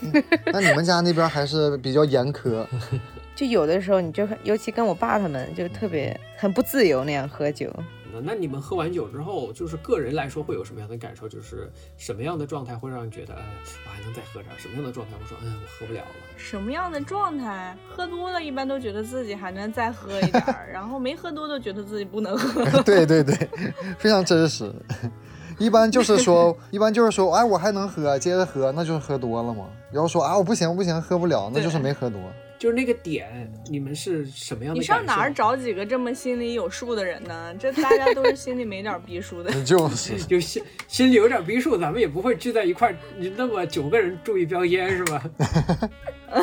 [0.51, 2.65] 那你们家那边还是比较严苛，
[3.39, 7.73] 就有的时候你就很尤其跟我爸他们就特别很不自由那样喝酒。
[8.11, 11.29] 那那你们喝完酒之后，就是个人来说会有什么样的感受？
[11.29, 13.41] 就是什么样的状态会让你觉得，哎，
[13.85, 14.59] 我还能再喝点儿？
[14.59, 16.07] 什么样的状态我说，嗯，我喝不了了？
[16.35, 17.73] 什么样的状态？
[17.89, 22.65] 喝多了，一般都觉得自己还能再喝一点儿， 然后没喝多都觉得自己不能喝。
[22.83, 23.35] 对对对，
[23.97, 24.69] 非常真实。
[25.59, 29.67] 一般就是说， 一般就是说，哎，我还能喝，接着喝，那就是喝多了嘛。
[29.93, 32.19] 然后说啊，我不行，我不行，喝不了，那就是没喝多。
[32.59, 34.85] 就是那个点，你们是什么样的你？
[34.85, 37.55] 上哪儿找几个这么心里有数的人呢？
[37.57, 39.49] 这大家都是心里没点逼数的。
[39.63, 45.23] 就是， 就心心里有点逼数，咱们也不会聚在一块儿，你那么九个人注一标烟是吧？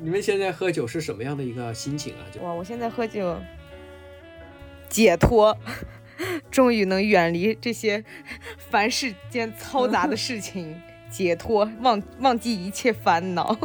[0.00, 2.24] 你们现在喝酒是什么样的一个心情啊？
[2.32, 3.38] 就哇，我现在喝酒
[4.88, 5.54] 解脱，
[6.50, 8.02] 终于能远离这些
[8.56, 10.80] 凡世间嘈杂的事情，
[11.14, 13.56] 解脱，忘忘记一切烦恼。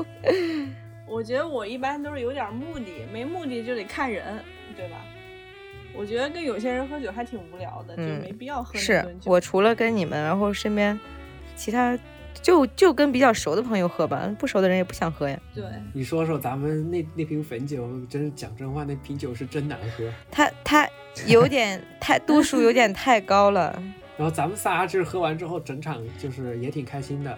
[1.08, 4.24] 我觉得我一般都是有点目的，没目的就得看人，
[4.76, 4.98] 对吧？
[5.96, 9.04] 我觉得跟有些人喝酒还挺无聊的，就嗯没必要喝那是。
[9.26, 10.98] 我除了跟你们，然后身边
[11.56, 11.98] 其他
[12.44, 15.38] 就就跟比较熟的朋友喝吧，不熟的人也不想喝呀。
[15.56, 20.06] 对，你说说咱们那那瓶汾酒，真是讲真话，那瓶酒是真难喝。
[20.30, 20.88] 它它
[21.26, 23.82] 有点太度数有点太高了。
[24.20, 27.38] 然后咱们仨就是喝完之后，整场就是也挺开心的，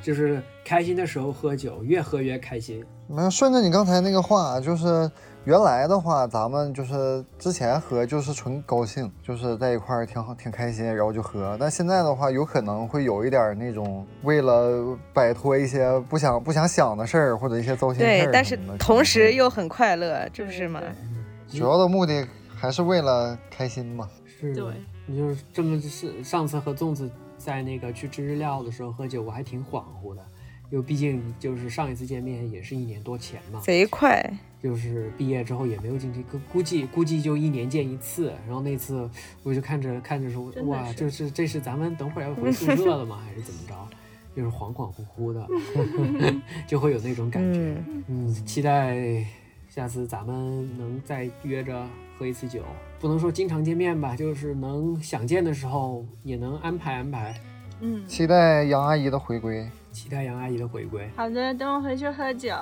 [0.00, 2.84] 就是开心的时候喝酒，越喝越开心。
[3.08, 5.10] 那顺着你刚才那个话，就是
[5.44, 11.56] 原来的话，咱们就是之前喝就是纯高兴，就是在一块儿挺好挺开心，然后就喝。
[11.58, 20.80] 但现在的话，有可能会有一点那种为了摆脱一些不想不想想的事儿或者一些糟心事儿对但是同时又很快乐，这不是吗？
[21.48, 24.08] 主要的目的还是为了开心嘛。
[24.24, 24.64] 是，对，
[25.06, 30.24] 你就是这么是上次和粽子在那个去吃日料的时候喝酒，我还挺恍惚的，
[30.70, 34.22] 因为毕竟就是上一次见面也是一年多前嘛，贼快，
[34.62, 38.32] 就是毕业之后也没有进去，估估计估计就一年见一次。
[38.46, 39.10] 然后那次
[39.42, 43.20] 我就看着看着说，哇，是就是这是咱们等会儿要回宿舍了吗？
[43.26, 43.74] 还是怎么着？
[44.34, 45.46] 就是恍恍惚惚的，
[46.66, 47.58] 就会有那种感觉。
[47.60, 49.22] 嗯，嗯，期待
[49.68, 51.86] 下次咱们能再约着
[52.22, 52.62] 喝一次酒，
[53.00, 57.34] 不能说经常见面吧，就是能想见的时候也能安排安排。
[57.80, 59.68] 嗯，期待杨阿姨的回归。
[59.90, 61.10] 期待杨阿姨的回归。
[61.16, 62.54] 好的，等我回去喝酒，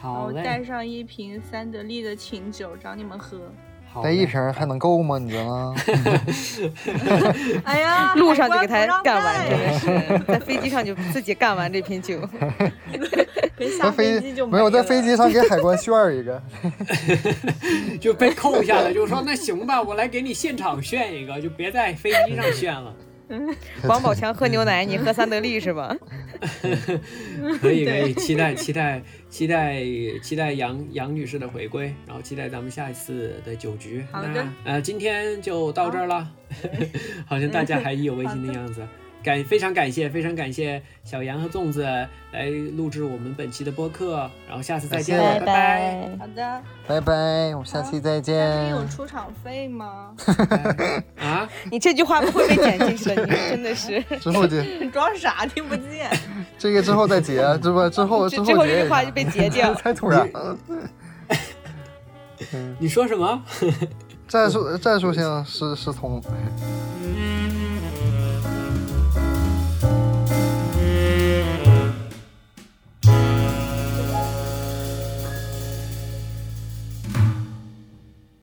[0.00, 3.38] 好嘞我带上一瓶三得利的琴酒找你们喝。
[4.02, 5.18] 带一瓶还能够吗？
[5.18, 5.74] 你觉得呢？
[7.64, 12.20] 哎呀， 路上就给他干完，带真的是在飞机上就自己干完这瓶酒。
[13.80, 16.42] 在飞机就没有在了飞机上给海关炫儿一个。
[18.00, 22.92] 就被扣下了，就说那行吧，我来给你现场炫一个，就别在飞机上炫了。
[23.88, 25.96] 王宝强喝牛奶，你喝三得利是吧？
[27.60, 29.82] 可 以可以，期待期待期待
[30.22, 34.04] 期待杨杨女士的回归，然后期待咱们下一次的酒局。
[34.10, 36.30] 好的那呃，今天就到这儿了，
[37.26, 38.86] 好像大家还意犹未尽的样子。
[39.24, 46.10] 感非常感谢非常感谢小杨和粽子来录制我们本期的播客，然后下次再见，拜拜。
[46.18, 47.14] 好的，拜拜，
[47.54, 48.70] 我们下期再那见你。
[48.70, 50.14] 有出场费吗？
[51.18, 53.98] 啊，你这句话不会被剪进去的，你真的是。
[54.20, 56.10] 之后就你装傻听不见。
[56.58, 58.54] 这个之后再结，这不之后之后这句
[58.90, 59.72] 话就被截掉。
[59.74, 60.28] 太突然。
[62.78, 63.42] 你说什么？
[64.28, 66.22] 战术战术性失失聪。